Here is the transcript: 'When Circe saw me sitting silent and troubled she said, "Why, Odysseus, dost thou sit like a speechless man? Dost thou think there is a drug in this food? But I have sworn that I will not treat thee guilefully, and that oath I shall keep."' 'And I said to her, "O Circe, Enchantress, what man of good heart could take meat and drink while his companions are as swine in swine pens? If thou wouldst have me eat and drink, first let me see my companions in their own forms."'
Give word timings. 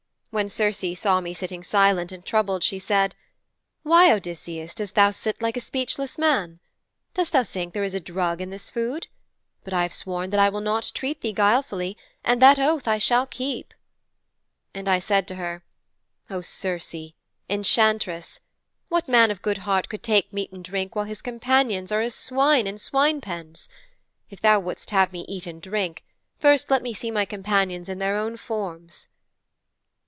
'When 0.33 0.47
Circe 0.47 0.97
saw 0.97 1.19
me 1.19 1.33
sitting 1.33 1.61
silent 1.61 2.09
and 2.13 2.25
troubled 2.25 2.63
she 2.63 2.79
said, 2.79 3.17
"Why, 3.83 4.09
Odysseus, 4.13 4.73
dost 4.73 4.95
thou 4.95 5.11
sit 5.11 5.41
like 5.41 5.57
a 5.57 5.59
speechless 5.59 6.17
man? 6.17 6.61
Dost 7.13 7.33
thou 7.33 7.43
think 7.43 7.73
there 7.73 7.83
is 7.83 7.93
a 7.93 7.99
drug 7.99 8.39
in 8.39 8.49
this 8.49 8.69
food? 8.69 9.07
But 9.65 9.73
I 9.73 9.81
have 9.83 9.91
sworn 9.93 10.29
that 10.29 10.39
I 10.39 10.47
will 10.47 10.61
not 10.61 10.89
treat 10.95 11.19
thee 11.19 11.33
guilefully, 11.33 11.97
and 12.23 12.41
that 12.41 12.57
oath 12.57 12.87
I 12.87 12.97
shall 12.97 13.25
keep."' 13.25 13.73
'And 14.73 14.87
I 14.87 14.99
said 14.99 15.27
to 15.27 15.35
her, 15.35 15.65
"O 16.29 16.39
Circe, 16.39 17.11
Enchantress, 17.49 18.39
what 18.87 19.09
man 19.09 19.31
of 19.31 19.41
good 19.41 19.57
heart 19.57 19.89
could 19.89 20.01
take 20.01 20.31
meat 20.31 20.53
and 20.53 20.63
drink 20.63 20.95
while 20.95 21.03
his 21.03 21.21
companions 21.21 21.91
are 21.91 21.99
as 21.99 22.15
swine 22.15 22.67
in 22.67 22.77
swine 22.77 23.19
pens? 23.19 23.67
If 24.29 24.39
thou 24.39 24.61
wouldst 24.61 24.91
have 24.91 25.11
me 25.11 25.25
eat 25.27 25.45
and 25.45 25.61
drink, 25.61 26.05
first 26.37 26.71
let 26.71 26.81
me 26.83 26.93
see 26.93 27.11
my 27.11 27.25
companions 27.25 27.89
in 27.89 27.99
their 27.99 28.15
own 28.15 28.37
forms."' 28.37 29.09